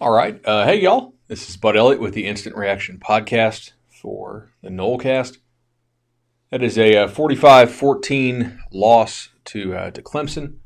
All 0.00 0.12
right. 0.12 0.40
Uh, 0.44 0.64
hey, 0.64 0.80
y'all. 0.80 1.14
This 1.26 1.48
is 1.48 1.56
Bud 1.56 1.76
Elliott 1.76 2.00
with 2.00 2.14
the 2.14 2.28
Instant 2.28 2.54
Reaction 2.54 3.00
Podcast 3.00 3.72
for 3.88 4.52
the 4.62 4.68
Nolecast. 4.68 5.38
That 6.52 6.62
is 6.62 6.78
a 6.78 7.08
45 7.08 7.72
14 7.72 8.60
loss 8.70 9.30
to, 9.46 9.74
uh, 9.74 9.90
to 9.90 10.00
Clemson. 10.00 10.58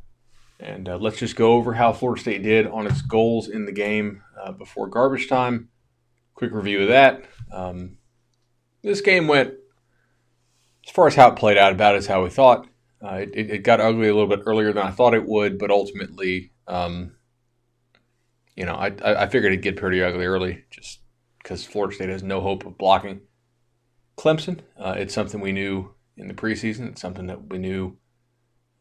And 0.60 0.86
uh, 0.86 0.98
let's 0.98 1.16
just 1.16 1.34
go 1.34 1.54
over 1.54 1.72
how 1.72 1.94
Florida 1.94 2.20
State 2.20 2.42
did 2.42 2.66
on 2.66 2.86
its 2.86 3.00
goals 3.00 3.48
in 3.48 3.64
the 3.64 3.72
game 3.72 4.22
uh, 4.38 4.52
before 4.52 4.86
garbage 4.86 5.30
time. 5.30 5.70
Quick 6.34 6.52
review 6.52 6.82
of 6.82 6.88
that. 6.88 7.24
Um, 7.50 7.96
this 8.82 9.00
game 9.00 9.28
went, 9.28 9.54
as 10.86 10.92
far 10.92 11.06
as 11.06 11.14
how 11.14 11.30
it 11.30 11.36
played 11.36 11.56
out, 11.56 11.72
about 11.72 11.94
as 11.94 12.06
how 12.06 12.22
we 12.22 12.28
thought. 12.28 12.66
Uh, 13.02 13.24
it, 13.32 13.50
it, 13.50 13.62
got 13.62 13.80
ugly 13.80 14.08
a 14.08 14.14
little 14.14 14.28
bit 14.28 14.42
earlier 14.44 14.74
than 14.74 14.86
I 14.86 14.90
thought 14.90 15.14
it 15.14 15.26
would, 15.26 15.58
but 15.58 15.70
ultimately, 15.70 16.52
um, 16.68 17.14
you 18.56 18.66
know, 18.66 18.74
I, 18.74 18.92
I 19.04 19.26
figured 19.26 19.52
it'd 19.52 19.62
get 19.62 19.76
pretty 19.76 20.02
ugly 20.02 20.26
early 20.26 20.64
just 20.70 21.00
because 21.42 21.64
Florida 21.64 21.94
State 21.94 22.08
has 22.08 22.22
no 22.22 22.40
hope 22.40 22.66
of 22.66 22.78
blocking 22.78 23.22
Clemson. 24.16 24.60
Uh, 24.78 24.94
it's 24.96 25.14
something 25.14 25.40
we 25.40 25.52
knew 25.52 25.94
in 26.16 26.28
the 26.28 26.34
preseason. 26.34 26.88
It's 26.88 27.00
something 27.00 27.26
that 27.26 27.48
we 27.48 27.58
knew 27.58 27.96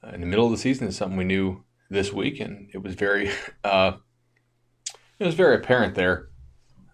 uh, 0.03 0.11
in 0.11 0.21
the 0.21 0.27
middle 0.27 0.45
of 0.45 0.51
the 0.51 0.57
season. 0.57 0.87
It's 0.87 0.97
something 0.97 1.17
we 1.17 1.23
knew 1.23 1.63
this 1.89 2.11
week, 2.11 2.39
and 2.39 2.69
it 2.73 2.83
was 2.83 2.95
very 2.95 3.31
uh, 3.63 3.93
it 5.19 5.25
was 5.25 5.35
very 5.35 5.55
apparent 5.55 5.95
there 5.95 6.29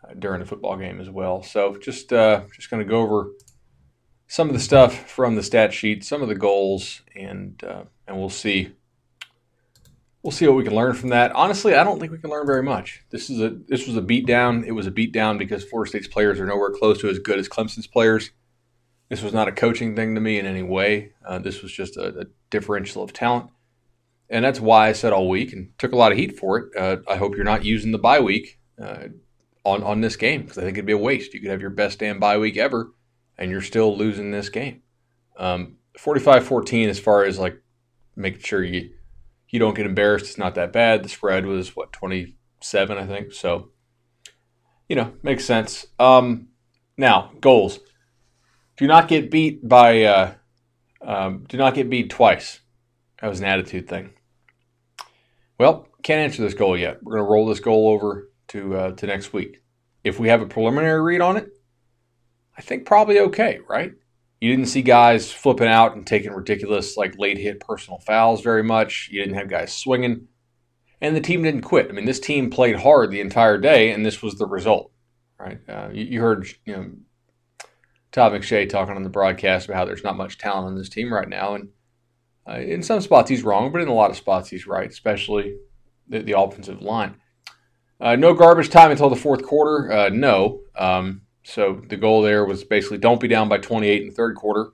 uh, 0.04 0.14
during 0.18 0.40
the 0.40 0.46
football 0.46 0.78
game 0.78 1.00
as 1.00 1.10
well. 1.10 1.42
So 1.44 1.78
just 1.78 2.14
uh, 2.14 2.44
just 2.56 2.70
going 2.70 2.84
to 2.84 2.90
go 2.90 3.02
over 3.02 3.32
some 4.28 4.48
of 4.48 4.54
the 4.54 4.60
stuff 4.60 5.10
from 5.10 5.36
the 5.36 5.44
stat 5.44 5.74
sheet, 5.74 6.04
some 6.04 6.22
of 6.22 6.28
the 6.28 6.36
goals, 6.36 7.02
and 7.16 7.62
uh, 7.64 7.84
and 8.08 8.18
we'll 8.18 8.30
see 8.30 8.72
we'll 10.24 10.32
see 10.32 10.48
what 10.48 10.58
we 10.58 10.64
can 10.64 10.76
learn 10.76 10.94
from 10.94 11.10
that. 11.10 11.32
Honestly, 11.34 11.76
I 11.76 11.84
don't 11.84 12.00
think 12.00 12.12
we 12.12 12.18
can 12.18 12.30
learn 12.30 12.46
very 12.46 12.64
much. 12.64 13.04
This 13.10 13.30
is 13.30 13.40
a 13.40 13.58
this 13.68 13.88
was 13.88 13.98
a 13.98 14.02
beatdown. 14.02 14.66
It 14.66 14.72
was 14.72 14.88
a 14.88 14.92
beatdown 14.92 15.38
because 15.38 15.64
Florida 15.64 15.90
State's 15.90 16.08
players 16.08 16.40
are 16.40 16.46
nowhere 16.46 16.72
close 16.72 17.00
to 17.02 17.10
as 17.10 17.20
good 17.20 17.40
as 17.40 17.48
Clemson's 17.50 17.88
players. 17.88 18.32
This 19.10 19.22
was 19.22 19.34
not 19.34 19.48
a 19.48 19.54
coaching 19.54 19.96
thing 19.96 20.16
to 20.16 20.22
me 20.22 20.38
in 20.38 20.46
any 20.46 20.64
way. 20.64 21.14
Uh, 21.26 21.40
this 21.40 21.62
was 21.62 21.72
just 21.72 21.96
a, 21.96 22.20
a 22.20 22.26
differential 22.50 23.04
of 23.04 23.14
talent 23.14 23.50
and 24.30 24.44
that's 24.44 24.60
why 24.60 24.90
I 24.90 24.94
said 24.94 25.14
all 25.14 25.30
week 25.30 25.54
and 25.54 25.72
took 25.78 25.94
a 25.94 25.96
lot 25.96 26.12
of 26.12 26.18
heat 26.18 26.38
for 26.38 26.58
it. 26.58 26.76
Uh, 26.78 26.98
I 27.08 27.16
hope 27.16 27.36
you're 27.36 27.46
not 27.46 27.66
using 27.66 27.92
the 27.92 27.98
bye 27.98 28.20
week 28.20 28.60
uh, 28.82 29.08
on 29.64 29.84
on 29.84 30.02
this 30.02 30.16
game 30.16 30.42
because 30.42 30.58
I 30.58 30.62
think 30.62 30.78
it'd 30.78 30.86
be 30.86 30.94
a 30.94 30.98
waste. 30.98 31.34
You 31.34 31.40
could 31.40 31.52
have 31.52 31.62
your 31.62 31.70
best 31.70 32.00
damn 32.00 32.20
bye 32.20 32.38
week 32.38 32.58
ever, 32.58 32.92
and 33.38 33.52
you're 33.52 33.62
still 33.62 33.98
losing 33.98 34.32
this 34.32 34.50
game. 34.50 34.82
Um, 35.38 35.78
45-14 35.98 36.90
as 36.90 37.00
far 37.00 37.24
as 37.24 37.40
like 37.40 37.62
making 38.16 38.42
sure 38.42 38.64
you 38.64 38.92
you 39.50 39.60
don't 39.60 39.76
get 39.76 39.86
embarrassed. 39.86 40.26
It's 40.26 40.38
not 40.38 40.56
that 40.56 40.74
bad. 40.74 41.04
The 41.04 41.10
spread 41.10 41.46
was 41.46 41.76
what 41.76 41.94
27, 41.94 42.98
I 42.98 43.06
think. 43.06 43.34
So, 43.34 43.70
you 44.90 44.96
know, 44.96 45.14
makes 45.24 45.46
sense. 45.46 45.88
Um, 46.00 46.50
now 46.98 47.32
goals. 47.40 47.80
Do 48.78 48.88
not 48.88 49.08
get 49.08 49.32
beat 49.32 49.68
by. 49.68 50.04
Uh, 50.04 50.34
um, 51.02 51.46
do 51.48 51.58
not 51.58 51.74
get 51.74 51.90
beat 51.90 52.10
twice. 52.10 52.60
That 53.22 53.28
was 53.28 53.40
an 53.40 53.46
attitude 53.46 53.88
thing. 53.88 54.12
Well, 55.60 55.88
can't 56.04 56.22
answer 56.22 56.44
this 56.44 56.54
goal 56.54 56.78
yet. 56.78 57.02
We're 57.02 57.18
to 57.18 57.24
roll 57.24 57.48
this 57.48 57.60
goal 57.60 57.90
over 57.90 58.30
to 58.50 58.76
uh, 58.76 58.92
to 58.92 59.08
next 59.08 59.34
week. 59.34 59.64
If 60.04 60.20
we 60.20 60.30
have 60.30 60.42
a 60.42 60.46
preliminary 60.46 61.02
read 61.02 61.22
on 61.22 61.38
it, 61.38 61.50
I 62.58 62.62
think 62.62 62.86
probably 62.86 63.20
okay, 63.20 63.60
right? 63.68 63.94
You 64.40 64.52
didn't 64.52 64.68
see 64.68 64.84
guys 64.84 65.32
flipping 65.32 65.68
out 65.68 65.96
and 65.96 66.06
taking 66.06 66.32
ridiculous 66.32 66.96
like 66.96 67.18
late 67.18 67.38
hit 67.38 67.60
personal 67.60 68.00
fouls 68.00 68.42
very 68.42 68.64
much. 68.64 69.10
You 69.12 69.22
didn't 69.22 69.36
have 69.36 69.50
guys 69.50 69.74
swinging, 69.74 70.28
and 71.02 71.16
the 71.16 71.22
team 71.22 71.42
didn't 71.42 71.62
quit. 71.62 71.90
I 71.90 71.94
mean, 71.94 72.06
this 72.06 72.20
team 72.20 72.50
played 72.50 72.76
hard 72.76 73.10
the 73.10 73.22
entire 73.22 73.58
day, 73.58 73.92
and 73.92 74.06
this 74.06 74.22
was 74.22 74.36
the 74.36 74.46
result, 74.46 74.92
right? 75.40 75.60
Uh, 75.68 75.90
you, 75.92 76.04
you, 76.06 76.22
heard 76.22 76.48
you 76.66 76.76
know 76.76 76.92
Todd 78.12 78.34
McShay 78.34 78.70
talking 78.70 78.96
on 78.96 79.04
the 79.04 79.10
broadcast 79.10 79.66
about 79.68 79.78
how 79.78 79.86
there's 79.86 80.04
not 80.04 80.18
much 80.18 80.38
talent 80.38 80.68
on 80.68 80.78
this 80.78 80.90
team 80.90 81.12
right 81.12 81.30
now, 81.30 81.56
and 81.56 81.70
uh, 82.48 82.60
in 82.60 82.84
some 82.84 83.02
spots 83.02 83.30
he's 83.30 83.44
wrong, 83.44 83.72
but 83.72 83.82
in 83.82 83.88
a 83.88 83.94
lot 83.94 84.12
of 84.12 84.18
spots 84.18 84.50
he's 84.50 84.68
right, 84.68 84.90
especially 84.90 85.56
the, 86.08 86.22
the 86.22 86.40
offensive 86.40 86.82
line. 86.82 87.16
Uh, 88.00 88.16
no 88.16 88.34
garbage 88.34 88.70
time 88.70 88.92
until 88.92 89.10
the 89.10 89.16
fourth 89.16 89.44
quarter. 89.44 89.92
Uh, 89.92 90.10
no. 90.10 90.62
Um, 90.78 91.22
so 91.48 91.82
the 91.88 91.96
goal 91.96 92.22
there 92.22 92.44
was 92.44 92.66
basically 92.66 92.98
don't 92.98 93.22
be 93.22 93.30
down 93.30 93.48
by 93.48 93.58
28 93.58 94.02
in 94.02 94.10
the 94.10 94.14
third 94.14 94.36
quarter. 94.36 94.72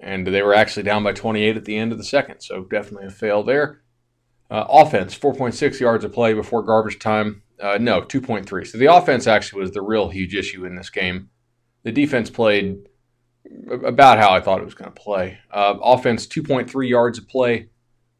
And 0.00 0.26
they 0.26 0.40
were 0.40 0.54
actually 0.54 0.84
down 0.84 1.04
by 1.04 1.12
28 1.12 1.58
at 1.58 1.66
the 1.66 1.76
end 1.76 1.92
of 1.92 1.98
the 1.98 2.04
second. 2.04 2.40
So 2.40 2.64
definitely 2.64 3.08
a 3.08 3.10
fail 3.10 3.42
there. 3.42 3.82
Uh, 4.50 4.64
offense, 4.70 5.18
4.6 5.18 5.80
yards 5.80 6.06
of 6.06 6.14
play 6.14 6.32
before 6.32 6.62
garbage 6.62 6.98
time. 6.98 7.42
Uh, 7.60 7.76
no, 7.78 8.00
2.3. 8.00 8.66
So 8.66 8.78
the 8.78 8.86
offense 8.86 9.26
actually 9.26 9.60
was 9.60 9.72
the 9.72 9.82
real 9.82 10.08
huge 10.08 10.34
issue 10.34 10.64
in 10.64 10.76
this 10.76 10.88
game. 10.88 11.28
The 11.82 11.92
defense 11.92 12.30
played 12.30 12.88
about 13.84 14.18
how 14.18 14.30
I 14.30 14.40
thought 14.40 14.62
it 14.62 14.64
was 14.64 14.74
going 14.74 14.90
to 14.90 14.98
play. 14.98 15.38
Uh, 15.50 15.74
offense 15.82 16.26
2.3 16.26 16.88
yards 16.88 17.18
of 17.18 17.28
play 17.28 17.68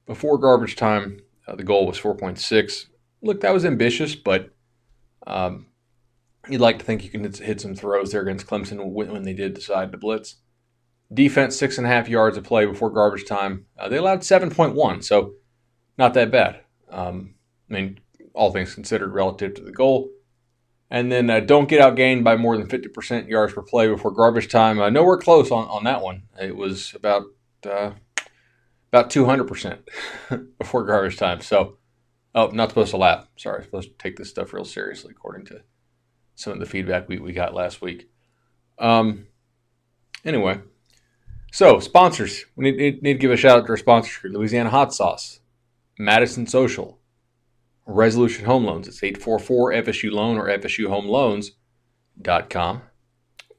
before 0.05 0.37
garbage 0.37 0.76
time. 0.76 1.20
Uh, 1.47 1.56
the 1.56 1.65
goal 1.65 1.87
was 1.87 1.99
4.6. 1.99 2.87
Look, 3.22 3.41
that 3.41 3.55
was 3.55 3.65
ambitious, 3.65 4.15
but 4.15 4.50
um, 5.26 5.69
you'd 6.49 6.61
like 6.61 6.79
to 6.79 6.85
think 6.85 7.05
you 7.05 7.11
can 7.11 7.31
hit 7.33 7.61
some 7.61 7.75
throws 7.75 8.13
there 8.13 8.23
against 8.23 8.47
Clemson 8.47 8.85
when, 8.85 9.23
they 9.23 9.33
did 9.33 9.55
decide 9.55 9.93
to 9.93 9.99
blitz. 9.99 10.37
Defense 11.13 11.57
six 11.57 11.79
and 11.79 11.87
a 11.87 11.91
half 11.91 12.09
yards 12.09 12.37
of 12.37 12.45
play 12.45 12.67
before 12.67 12.91
garbage 12.91 13.27
time. 13.27 13.67
Uh, 13.79 13.89
they 13.89 13.97
allowed 13.97 14.21
7.1, 14.21 15.05
so 15.05 15.35
not 15.97 16.15
that 16.15 16.31
bad. 16.31 16.61
Um, 16.91 17.35
I 17.71 17.75
mean, 17.75 18.01
all 18.35 18.53
things 18.53 18.75
considered 18.75 19.13
relative 19.13 19.55
to 19.55 19.63
the 19.63 19.73
goal. 19.73 20.11
And 20.91 21.13
then 21.13 21.29
uh, 21.29 21.41
don't 21.41 21.69
get 21.69 21.83
outgained 21.83 22.25
by 22.25 22.37
more 22.37 22.57
than 22.57 22.67
50% 22.67 23.29
yards 23.29 23.53
per 23.53 23.63
play 23.63 23.89
before 23.89 24.11
garbage 24.11 24.49
time. 24.49 24.81
Uh, 24.81 24.89
nowhere 24.89 25.19
close 25.19 25.51
on, 25.51 25.67
on 25.69 25.85
that 25.85 26.03
one. 26.03 26.23
It 26.41 26.57
was 26.57 26.95
about 26.95 27.25
uh, 27.67 27.93
about 28.91 29.11
200% 29.11 29.79
before 30.59 30.85
garbage 30.85 31.19
time. 31.19 31.41
So, 31.43 31.77
oh, 32.35 32.49
not 32.49 32.71
supposed 32.71 32.93
to 32.93 32.97
lap. 32.97 33.29
Sorry, 33.37 33.65
supposed 33.65 33.91
to 33.91 33.95
take 33.99 34.17
this 34.17 34.31
stuff 34.31 34.55
real 34.55 34.65
seriously, 34.65 35.13
according 35.15 35.47
to 35.47 35.63
some 36.38 36.53
of 36.53 36.60
the 36.60 36.66
feedback 36.66 37.09
we, 37.09 37.19
we 37.19 37.32
got 37.32 37.53
last 37.53 37.82
week. 37.82 38.09
Um, 38.78 39.26
anyway, 40.25 40.60
so 41.50 41.81
sponsors. 41.81 42.44
We 42.54 42.71
need, 42.71 42.76
need, 42.76 43.03
need 43.03 43.15
to 43.15 43.19
give 43.19 43.32
a 43.32 43.37
shout 43.37 43.59
out 43.59 43.66
to 43.66 43.72
our 43.72 43.76
sponsors 43.76 44.32
Louisiana 44.32 44.71
Hot 44.71 44.94
Sauce, 44.94 45.41
Madison 45.99 46.47
Social, 46.47 47.00
Resolution 47.87 48.44
Home 48.44 48.65
Loans. 48.65 48.87
It's 48.87 49.03
844 49.03 49.72
FSU 49.72 50.12
Loan 50.12 50.38
or 50.38 50.47
FSUHomeLoans.com. 50.47 52.82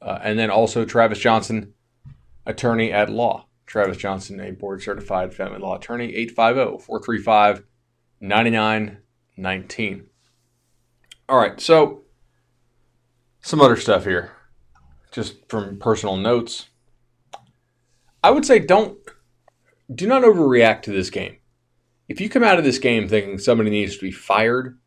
Uh, 0.01 0.19
and 0.23 0.39
then 0.39 0.49
also 0.49 0.85
Travis 0.85 1.19
Johnson, 1.19 1.73
attorney 2.45 2.93
at 2.93 3.09
law. 3.09 3.47
Travis 3.65 3.97
Johnson, 3.97 4.39
a 4.39 4.51
board 4.51 4.81
certified 4.81 5.33
family 5.33 5.59
law 5.59 5.75
attorney, 5.75 6.15
850 6.15 6.85
435 6.85 7.65
9919. 8.21 10.05
All 11.27 11.37
right, 11.37 11.59
so 11.59 12.03
some 13.41 13.61
other 13.61 13.75
stuff 13.75 14.05
here, 14.05 14.31
just 15.11 15.49
from 15.49 15.79
personal 15.79 16.17
notes. 16.17 16.67
I 18.23 18.31
would 18.31 18.45
say 18.45 18.59
don't, 18.59 18.97
do 19.93 20.07
not 20.07 20.23
overreact 20.23 20.81
to 20.83 20.91
this 20.91 21.09
game 21.09 21.39
if 22.09 22.19
you 22.19 22.27
come 22.27 22.43
out 22.43 22.57
of 22.57 22.65
this 22.65 22.79
game 22.79 23.07
thinking 23.07 23.37
somebody 23.37 23.69
needs 23.69 23.95
to 23.95 24.01
be 24.01 24.11
fired 24.11 24.77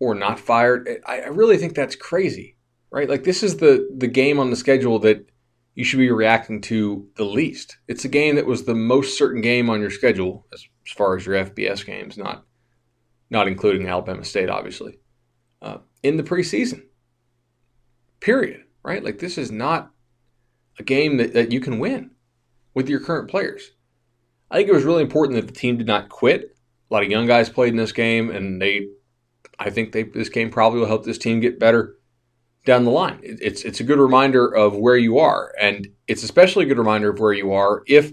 or 0.00 0.14
not 0.14 0.40
fired, 0.40 0.88
I, 1.06 1.20
I 1.20 1.26
really 1.28 1.56
think 1.56 1.74
that's 1.74 1.94
crazy, 1.94 2.56
right? 2.90 3.08
Like 3.08 3.22
this 3.22 3.44
is 3.44 3.56
the 3.56 3.88
the 3.96 4.08
game 4.08 4.40
on 4.40 4.50
the 4.50 4.56
schedule 4.56 4.98
that 5.00 5.24
you 5.76 5.84
should 5.84 6.00
be 6.00 6.10
reacting 6.10 6.60
to 6.62 7.08
the 7.16 7.24
least. 7.24 7.78
It's 7.86 8.04
a 8.04 8.08
game 8.08 8.34
that 8.34 8.46
was 8.46 8.64
the 8.64 8.74
most 8.74 9.16
certain 9.16 9.40
game 9.40 9.70
on 9.70 9.80
your 9.80 9.90
schedule 9.90 10.44
as, 10.52 10.66
as 10.86 10.92
far 10.92 11.16
as 11.16 11.24
your 11.24 11.36
FBS 11.36 11.86
games, 11.86 12.18
not 12.18 12.44
not 13.30 13.46
including 13.46 13.86
Alabama 13.86 14.24
State, 14.24 14.50
obviously, 14.50 14.98
uh, 15.62 15.78
in 16.02 16.16
the 16.16 16.24
preseason. 16.24 16.82
Period. 18.22 18.62
Right? 18.82 19.04
Like 19.04 19.18
this 19.18 19.36
is 19.36 19.52
not 19.52 19.90
a 20.78 20.82
game 20.82 21.18
that, 21.18 21.34
that 21.34 21.52
you 21.52 21.60
can 21.60 21.78
win 21.78 22.12
with 22.74 22.88
your 22.88 23.00
current 23.00 23.28
players. 23.28 23.72
I 24.50 24.56
think 24.56 24.68
it 24.68 24.74
was 24.74 24.84
really 24.84 25.02
important 25.02 25.40
that 25.40 25.46
the 25.46 25.58
team 25.58 25.76
did 25.76 25.86
not 25.86 26.08
quit. 26.08 26.56
A 26.90 26.94
lot 26.94 27.02
of 27.02 27.10
young 27.10 27.26
guys 27.26 27.48
played 27.48 27.70
in 27.70 27.76
this 27.76 27.92
game, 27.92 28.30
and 28.30 28.60
they, 28.60 28.88
I 29.58 29.70
think 29.70 29.92
they 29.92 30.02
this 30.02 30.28
game 30.28 30.50
probably 30.50 30.80
will 30.80 30.86
help 30.86 31.04
this 31.04 31.18
team 31.18 31.40
get 31.40 31.58
better 31.58 31.96
down 32.66 32.84
the 32.84 32.90
line. 32.90 33.18
It's 33.22 33.62
it's 33.62 33.80
a 33.80 33.84
good 33.84 33.98
reminder 33.98 34.46
of 34.46 34.76
where 34.76 34.96
you 34.96 35.18
are, 35.18 35.54
and 35.60 35.88
it's 36.06 36.22
especially 36.22 36.64
a 36.64 36.68
good 36.68 36.78
reminder 36.78 37.10
of 37.10 37.18
where 37.18 37.32
you 37.32 37.52
are 37.52 37.82
if 37.86 38.12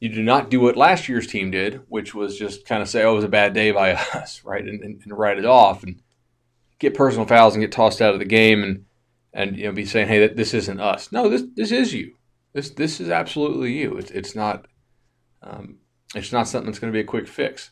you 0.00 0.08
do 0.08 0.22
not 0.22 0.50
do 0.50 0.60
what 0.60 0.76
last 0.76 1.08
year's 1.08 1.26
team 1.26 1.50
did, 1.50 1.80
which 1.88 2.14
was 2.14 2.36
just 2.36 2.66
kind 2.66 2.82
of 2.82 2.88
say, 2.88 3.04
"Oh, 3.04 3.12
it 3.12 3.16
was 3.16 3.24
a 3.24 3.28
bad 3.28 3.54
day 3.54 3.70
by 3.70 3.92
us," 4.14 4.42
right, 4.44 4.64
and, 4.64 4.82
and, 4.82 5.00
and 5.02 5.18
write 5.18 5.38
it 5.38 5.44
off 5.44 5.84
and 5.84 6.02
get 6.80 6.94
personal 6.94 7.26
fouls 7.26 7.54
and 7.54 7.62
get 7.62 7.72
tossed 7.72 8.02
out 8.02 8.14
of 8.14 8.20
the 8.20 8.26
game, 8.26 8.64
and 8.64 8.84
and 9.32 9.56
you 9.56 9.66
know 9.66 9.72
be 9.72 9.84
saying, 9.84 10.08
"Hey, 10.08 10.26
this 10.28 10.54
isn't 10.54 10.80
us." 10.80 11.12
No, 11.12 11.28
this 11.28 11.42
this 11.54 11.72
is 11.72 11.92
you. 11.92 12.14
This 12.52 12.70
this 12.70 13.00
is 13.00 13.10
absolutely 13.10 13.72
you. 13.72 13.96
It's 13.96 14.10
it's 14.10 14.34
not 14.34 14.66
um, 15.42 15.78
it's 16.14 16.32
not 16.32 16.48
something 16.48 16.66
that's 16.66 16.78
going 16.78 16.92
to 16.92 16.96
be 16.96 17.02
a 17.02 17.04
quick 17.04 17.28
fix. 17.28 17.70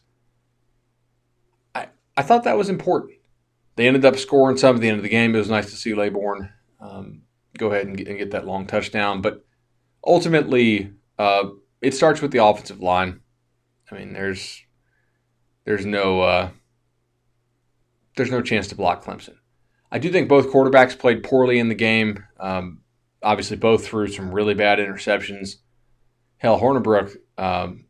I, 1.74 1.88
I 2.16 2.22
thought 2.22 2.44
that 2.44 2.58
was 2.58 2.68
important 2.68 3.16
they 3.76 3.86
ended 3.86 4.04
up 4.04 4.16
scoring 4.16 4.56
some 4.56 4.74
at 4.74 4.80
the 4.82 4.88
end 4.88 4.96
of 4.96 5.02
the 5.02 5.08
game. 5.08 5.34
It 5.34 5.38
was 5.38 5.50
nice 5.50 5.70
to 5.70 5.76
see 5.76 5.94
Laborn 5.94 6.50
um, 6.80 7.22
go 7.56 7.70
ahead 7.70 7.86
and 7.86 7.96
get, 7.96 8.08
and 8.08 8.18
get, 8.18 8.30
that 8.32 8.46
long 8.46 8.66
touchdown. 8.66 9.20
But 9.20 9.44
ultimately, 10.04 10.92
uh, 11.18 11.50
it 11.80 11.94
starts 11.94 12.20
with 12.20 12.32
the 12.32 12.44
offensive 12.44 12.80
line. 12.80 13.20
I 13.90 13.96
mean, 13.96 14.12
there's 14.14 14.62
there's 15.64 15.86
no 15.86 16.22
uh, 16.22 16.50
there's 18.16 18.30
no 18.30 18.42
chance 18.42 18.66
to 18.68 18.74
block 18.74 19.04
Clemson. 19.04 19.36
I 19.96 19.98
do 19.98 20.12
think 20.12 20.28
both 20.28 20.52
quarterbacks 20.52 20.98
played 20.98 21.22
poorly 21.22 21.58
in 21.58 21.70
the 21.70 21.74
game. 21.74 22.22
Um, 22.38 22.82
obviously, 23.22 23.56
both 23.56 23.86
threw 23.86 24.08
some 24.08 24.30
really 24.30 24.52
bad 24.52 24.78
interceptions. 24.78 25.56
Hell, 26.36 26.60
Hornibrook, 26.60 27.16
um, 27.38 27.86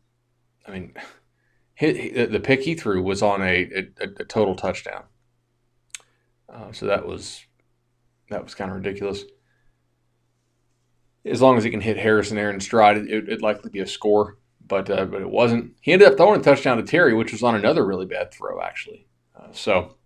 I 0.65 0.71
mean, 0.71 0.93
hit, 1.75 2.31
the 2.31 2.39
pick 2.39 2.61
he 2.61 2.75
threw 2.75 3.03
was 3.03 3.21
on 3.21 3.41
a, 3.41 3.69
a, 3.99 4.03
a 4.21 4.23
total 4.23 4.55
touchdown. 4.55 5.03
Uh, 6.47 6.71
so 6.71 6.85
that 6.85 7.05
was 7.05 7.43
that 8.29 8.41
was 8.41 8.55
kind 8.55 8.71
of 8.71 8.77
ridiculous. 8.77 9.25
As 11.25 11.41
long 11.41 11.57
as 11.57 11.65
he 11.65 11.69
can 11.69 11.81
hit 11.81 11.97
Harrison 11.97 12.37
Aaron 12.37 12.61
stride, 12.61 12.95
it, 12.95 13.27
would 13.27 13.41
likely 13.41 13.69
be 13.69 13.81
a 13.81 13.85
score, 13.85 14.37
but 14.65 14.89
uh, 14.89 15.03
but 15.03 15.19
it 15.19 15.29
wasn't. 15.29 15.73
He 15.81 15.91
ended 15.91 16.07
up 16.07 16.15
throwing 16.15 16.39
a 16.39 16.43
touchdown 16.43 16.77
to 16.77 16.83
Terry, 16.83 17.13
which 17.13 17.33
was 17.33 17.43
on 17.43 17.55
another 17.55 17.85
really 17.85 18.05
bad 18.05 18.31
throw, 18.31 18.61
actually. 18.61 19.09
Uh, 19.35 19.51
so 19.51 19.96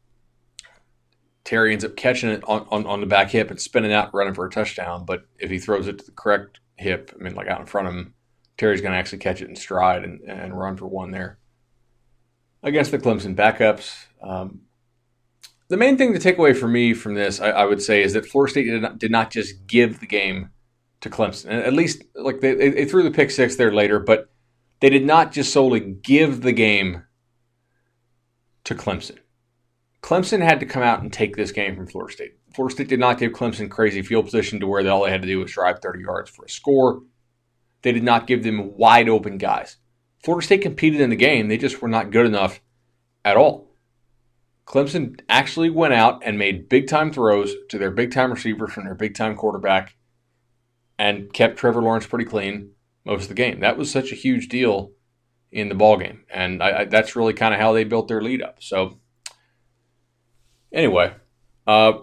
Terry 1.52 1.74
ends 1.74 1.84
up 1.84 1.98
catching 1.98 2.30
it 2.30 2.42
on, 2.48 2.66
on, 2.72 2.86
on, 2.86 3.02
the 3.02 3.06
back 3.06 3.30
hip 3.30 3.52
and 3.52 3.60
spinning 3.60 3.92
out, 3.92 4.14
running 4.14 4.34
for 4.34 4.46
a 4.46 4.50
touchdown. 4.50 5.04
But 5.04 5.26
if 5.38 5.52
he 5.52 5.60
throws 5.60 5.86
it 5.86 6.00
to 6.00 6.06
the 6.06 6.14
correct 6.14 6.62
hip, 6.78 7.12
I 7.14 7.22
mean, 7.22 7.36
like 7.36 7.50
out 7.50 7.60
in 7.60 7.66
front 7.66 7.90
of 7.90 7.94
him, 7.94 8.14
Terry's 8.58 8.80
going 8.80 8.94
to 8.94 8.98
actually 8.98 9.18
catch 9.18 9.42
it 9.42 9.50
in 9.50 9.58
stride 9.58 10.06
and, 10.06 10.22
and 10.22 10.58
run 10.58 10.78
for 10.78 10.88
one 10.88 11.12
there. 11.12 11.40
Against 12.64 12.92
the 12.92 13.00
Clemson 13.00 13.36
backups, 13.36 14.06
um, 14.24 14.62
the 15.68 15.76
main 15.76 15.98
thing 15.98 16.14
to 16.14 16.20
take 16.20 16.38
away 16.38 16.54
for 16.54 16.70
me 16.70 16.94
from 16.94 17.16
this, 17.16 17.42
I, 17.42 17.50
I, 17.50 17.66
would 17.66 17.82
say, 17.82 18.02
is 18.02 18.14
that 18.14 18.26
Florida 18.26 18.52
State 18.52 18.64
did 18.68 18.82
not, 18.82 18.98
did 18.98 19.12
not 19.12 19.30
just 19.30 19.68
give 19.68 20.00
the 20.00 20.08
game 20.08 20.52
to 21.02 21.10
Clemson. 21.10 21.52
At 21.52 21.74
least, 21.74 22.02
like 22.16 22.40
they, 22.40 22.54
they 22.54 22.86
threw 22.86 23.04
the 23.04 23.12
pick 23.12 23.30
six 23.30 23.58
there 23.58 23.74
later, 23.74 24.00
but 24.00 24.30
they 24.80 24.90
did 24.90 25.06
not 25.06 25.34
just 25.34 25.52
solely 25.52 25.82
give 25.82 26.44
the 26.44 26.54
game 26.54 27.04
to 28.64 28.74
Clemson. 28.74 29.18
Clemson 30.02 30.42
had 30.44 30.60
to 30.60 30.66
come 30.66 30.84
out 30.84 31.02
and 31.02 31.14
take 31.14 31.36
this 31.36 31.52
game 31.52 31.76
from 31.76 31.88
Florida 31.88 32.14
State. 32.14 32.38
Florida 32.56 32.74
State 32.74 32.88
did 32.90 33.00
not 33.00 33.20
give 33.20 33.32
Clemson 33.32 33.70
crazy 33.70 34.02
field 34.02 34.26
position 34.26 34.60
to 34.60 34.68
where 34.68 34.88
all 34.90 35.04
they 35.04 35.12
had 35.12 35.22
to 35.22 35.28
do 35.28 35.40
was 35.40 35.52
drive 35.52 35.80
30 35.80 36.02
yards 36.02 36.30
for 36.30 36.46
a 36.46 36.50
score. 36.50 37.02
They 37.84 37.92
did 37.92 38.04
not 38.04 38.28
give 38.28 38.44
them 38.44 38.76
wide 38.76 39.10
open 39.10 39.38
guys. 39.38 39.78
Florida 40.24 40.46
State 40.46 40.62
competed 40.62 41.02
in 41.02 41.10
the 41.10 41.16
game, 41.16 41.48
they 41.48 41.58
just 41.58 41.82
were 41.82 41.88
not 41.88 42.12
good 42.12 42.26
enough 42.26 42.62
at 43.24 43.38
all. 43.38 43.72
Clemson 44.66 45.20
actually 45.28 45.70
went 45.70 45.94
out 45.94 46.22
and 46.24 46.38
made 46.38 46.70
big 46.70 46.88
time 46.88 47.12
throws 47.12 47.54
to 47.70 47.78
their 47.78 47.92
big 47.92 48.12
time 48.12 48.32
receivers 48.32 48.72
from 48.72 48.86
their 48.86 48.96
big 48.96 49.16
time 49.16 49.36
quarterback 49.36 49.96
and 50.98 51.34
kept 51.34 51.58
Trevor 51.58 51.82
Lawrence 51.82 52.06
pretty 52.06 52.26
clean 52.26 52.72
most 53.04 53.24
of 53.24 53.30
the 53.30 53.34
game. 53.34 53.60
That 53.60 53.78
was 53.78 53.92
such 53.92 54.12
a 54.12 54.16
huge 54.16 54.48
deal 54.48 54.92
in 55.52 55.68
the 55.68 55.76
ball 55.76 55.98
game, 55.98 56.24
and 56.30 56.62
I, 56.64 56.82
I, 56.82 56.86
that's 56.86 57.16
really 57.16 57.34
kind 57.34 57.54
of 57.54 57.60
how 57.60 57.74
they 57.74 57.84
built 57.84 58.08
their 58.08 58.22
lead 58.22 58.42
up. 58.42 58.62
So 58.62 59.00
Anyway, 60.74 61.14
uh, 61.68 61.94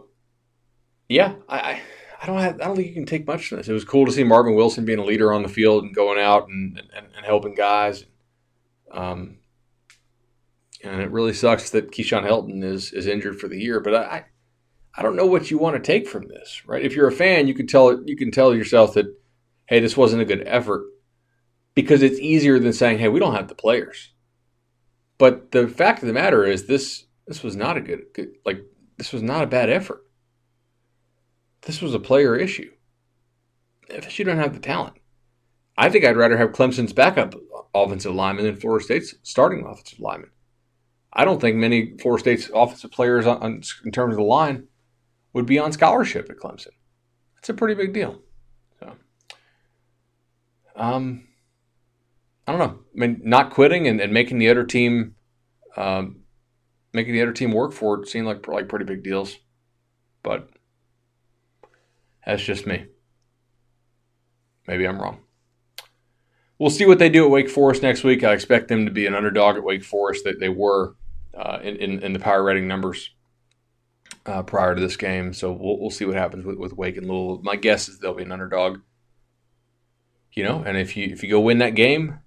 yeah, 1.08 1.34
I, 1.48 1.80
I 2.20 2.26
don't 2.26 2.38
have, 2.38 2.60
I 2.60 2.64
don't 2.64 2.76
think 2.76 2.88
you 2.88 2.94
can 2.94 3.06
take 3.06 3.26
much 3.26 3.48
from 3.48 3.58
this. 3.58 3.68
It 3.68 3.72
was 3.72 3.84
cool 3.84 4.04
to 4.06 4.12
see 4.12 4.24
Marvin 4.24 4.54
Wilson 4.54 4.84
being 4.84 4.98
a 4.98 5.04
leader 5.04 5.32
on 5.32 5.42
the 5.42 5.48
field 5.48 5.84
and 5.84 5.94
going 5.94 6.20
out 6.20 6.48
and, 6.48 6.78
and, 6.94 7.06
and 7.16 7.24
helping 7.24 7.54
guys. 7.54 8.04
Um, 8.92 9.38
and 10.84 11.00
it 11.00 11.10
really 11.10 11.32
sucks 11.32 11.70
that 11.70 11.90
Keyshawn 11.90 12.24
Helton 12.24 12.62
is 12.62 12.92
is 12.92 13.06
injured 13.06 13.40
for 13.40 13.48
the 13.48 13.58
year. 13.58 13.80
But 13.80 13.94
I, 13.94 14.26
I 14.94 15.02
don't 15.02 15.16
know 15.16 15.26
what 15.26 15.50
you 15.50 15.58
want 15.58 15.76
to 15.76 15.82
take 15.82 16.06
from 16.06 16.28
this, 16.28 16.62
right? 16.66 16.84
If 16.84 16.94
you're 16.94 17.08
a 17.08 17.12
fan, 17.12 17.48
you 17.48 17.54
can 17.54 17.66
tell 17.66 18.02
you 18.06 18.16
can 18.16 18.30
tell 18.30 18.54
yourself 18.54 18.94
that, 18.94 19.06
hey, 19.66 19.80
this 19.80 19.96
wasn't 19.96 20.22
a 20.22 20.26
good 20.26 20.44
effort, 20.46 20.84
because 21.74 22.02
it's 22.02 22.20
easier 22.20 22.58
than 22.58 22.72
saying, 22.72 22.98
hey, 22.98 23.08
we 23.08 23.18
don't 23.18 23.34
have 23.34 23.48
the 23.48 23.54
players. 23.54 24.12
But 25.18 25.50
the 25.50 25.66
fact 25.66 26.02
of 26.02 26.06
the 26.06 26.14
matter 26.14 26.44
is, 26.44 26.66
this 26.66 27.04
this 27.28 27.42
was 27.42 27.54
not 27.54 27.76
a 27.76 27.80
good, 27.80 28.06
good 28.14 28.30
like 28.44 28.64
this 28.96 29.12
was 29.12 29.22
not 29.22 29.44
a 29.44 29.46
bad 29.46 29.70
effort. 29.70 30.02
This 31.62 31.82
was 31.82 31.94
a 31.94 32.00
player 32.00 32.34
issue. 32.34 32.70
If 33.88 34.18
you 34.18 34.24
don't 34.24 34.38
have 34.38 34.54
the 34.54 34.60
talent, 34.60 34.94
I 35.76 35.90
think 35.90 36.04
I'd 36.04 36.16
rather 36.16 36.38
have 36.38 36.52
Clemson's 36.52 36.92
backup 36.92 37.34
offensive 37.74 38.14
lineman 38.14 38.46
than 38.46 38.56
Florida 38.56 38.84
State's 38.84 39.14
starting 39.22 39.64
offensive 39.66 40.00
lineman. 40.00 40.30
I 41.12 41.24
don't 41.24 41.40
think 41.40 41.56
many 41.56 41.96
Florida 41.98 42.20
State's 42.20 42.50
offensive 42.54 42.90
players 42.90 43.26
on, 43.26 43.42
on, 43.42 43.62
in 43.84 43.92
terms 43.92 44.14
of 44.14 44.18
the 44.18 44.24
line 44.24 44.66
would 45.34 45.46
be 45.46 45.58
on 45.58 45.72
scholarship 45.72 46.30
at 46.30 46.38
Clemson. 46.38 46.72
That's 47.36 47.50
a 47.50 47.54
pretty 47.54 47.74
big 47.74 47.92
deal. 47.92 48.22
So, 48.80 48.96
um, 50.76 51.28
I 52.46 52.52
don't 52.52 52.58
know. 52.58 52.78
I 52.94 52.98
mean, 53.06 53.20
not 53.24 53.50
quitting 53.50 53.86
and, 53.86 54.00
and 54.00 54.12
making 54.12 54.38
the 54.38 54.48
other 54.48 54.64
team 54.64 55.14
um, 55.76 56.22
making 56.92 57.14
the 57.14 57.22
other 57.22 57.32
team 57.32 57.52
work 57.52 57.72
for 57.72 58.00
it 58.00 58.08
seemed 58.08 58.26
like 58.26 58.46
like 58.48 58.68
pretty 58.68 58.84
big 58.84 59.02
deals. 59.02 59.36
But 60.22 60.50
that's 62.26 62.42
just 62.42 62.66
me. 62.66 62.86
Maybe 64.66 64.86
I'm 64.86 65.00
wrong. 65.00 65.20
We'll 66.58 66.70
see 66.70 66.86
what 66.86 66.98
they 66.98 67.08
do 67.08 67.24
at 67.24 67.30
Wake 67.30 67.48
Forest 67.48 67.82
next 67.82 68.02
week. 68.02 68.24
I 68.24 68.32
expect 68.32 68.68
them 68.68 68.84
to 68.84 68.90
be 68.90 69.06
an 69.06 69.14
underdog 69.14 69.56
at 69.56 69.62
Wake 69.62 69.84
Forest. 69.84 70.24
That 70.24 70.40
they 70.40 70.48
were 70.48 70.96
uh, 71.34 71.58
in, 71.62 71.76
in, 71.76 72.02
in 72.02 72.12
the 72.12 72.18
power 72.18 72.42
rating 72.42 72.66
numbers 72.66 73.10
uh, 74.26 74.42
prior 74.42 74.74
to 74.74 74.80
this 74.80 74.96
game. 74.96 75.32
So 75.32 75.52
we'll, 75.52 75.78
we'll 75.78 75.90
see 75.90 76.04
what 76.04 76.16
happens 76.16 76.44
with, 76.44 76.58
with 76.58 76.72
Wake 76.72 76.96
and 76.96 77.08
Louisville. 77.08 77.42
My 77.42 77.56
guess 77.56 77.88
is 77.88 77.98
they'll 77.98 78.14
be 78.14 78.24
an 78.24 78.32
underdog. 78.32 78.80
You 80.32 80.44
know, 80.44 80.62
and 80.64 80.76
if 80.76 80.96
you 80.96 81.06
if 81.06 81.22
you 81.22 81.30
go 81.30 81.40
win 81.40 81.58
that 81.58 81.74
game, 81.74 82.18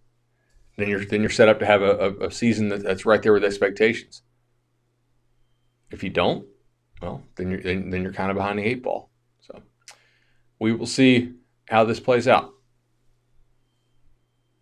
then 0.78 0.90
you're 0.90 1.06
then 1.06 1.22
you're 1.22 1.30
set 1.30 1.48
up 1.48 1.60
to 1.60 1.66
have 1.66 1.82
a, 1.82 1.92
a, 1.92 2.28
a 2.28 2.32
season 2.32 2.70
that, 2.70 2.84
that's 2.84 3.06
right 3.06 3.22
there 3.22 3.34
with 3.34 3.44
expectations. 3.44 4.24
If 5.92 6.04
you 6.04 6.10
don't, 6.10 6.46
well, 7.02 7.24
then 7.36 7.50
you're 7.50 7.62
then, 7.62 7.90
then 7.90 8.04
you're 8.04 8.14
kind 8.14 8.32
of 8.32 8.38
behind 8.38 8.60
the 8.60 8.64
eight 8.64 8.84
ball. 8.84 9.10
So 9.42 9.62
we 10.60 10.72
will 10.74 10.86
see 10.86 11.34
how 11.68 11.84
this 11.84 12.00
plays 12.00 12.28
out. 12.28 12.52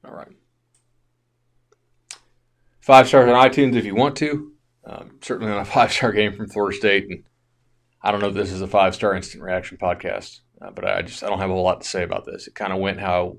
All 0.06 0.14
right. 0.14 0.32
Five 2.80 3.08
stars 3.08 3.30
on 3.30 3.50
iTunes 3.50 3.76
if 3.76 3.86
you 3.86 3.96
want 3.96 4.16
to. 4.18 4.54
Um, 4.86 5.18
certainly 5.22 5.52
on 5.52 5.60
a 5.60 5.66
five 5.66 5.92
star 5.92 6.12
game 6.12 6.34
from 6.34 6.50
Florida 6.50 6.78
State, 6.78 7.10
and 7.10 7.24
I 8.02 8.12
don't 8.12 8.22
know 8.22 8.30
if 8.30 8.36
this 8.36 8.52
is 8.52 8.62
a 8.62 8.68
five 8.68 8.96
star 8.96 9.14
instant 9.16 9.44
reaction 9.44 9.78
podcast, 9.78 10.40
uh, 10.62 10.72
but 10.72 10.86
I 10.86 11.02
just 11.02 11.24
I 11.24 11.28
don't 11.28 11.40
have 11.40 11.50
a 11.50 11.54
whole 11.54 11.64
lot 11.64 11.82
to 11.82 11.88
say 11.88 12.04
about 12.04 12.26
this. 12.26 12.48
It 12.48 12.56
kind 12.56 12.74
of 12.74 12.80
went 12.80 13.00
how 13.00 13.38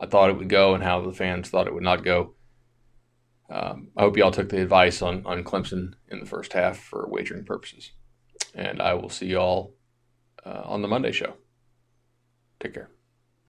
I 0.00 0.06
thought 0.06 0.30
it 0.30 0.38
would 0.38 0.48
go 0.48 0.74
and 0.74 0.82
how 0.82 1.02
the 1.02 1.12
fans 1.12 1.48
thought 1.48 1.66
it 1.66 1.74
would 1.74 1.82
not 1.82 2.04
go. 2.04 2.34
Um, 3.50 3.88
I 3.96 4.02
hope 4.02 4.16
y'all 4.16 4.30
took 4.30 4.48
the 4.48 4.62
advice 4.62 5.02
on, 5.02 5.26
on 5.26 5.42
Clemson 5.42 5.94
in 6.08 6.20
the 6.20 6.26
first 6.26 6.52
half 6.52 6.78
for 6.78 7.08
wagering 7.10 7.44
purposes. 7.44 7.90
And 8.54 8.80
I 8.80 8.94
will 8.94 9.08
see 9.08 9.26
y'all 9.26 9.74
uh, 10.44 10.62
on 10.64 10.82
the 10.82 10.88
Monday 10.88 11.12
show. 11.12 11.34
Take 12.60 12.74
care. 12.74 12.90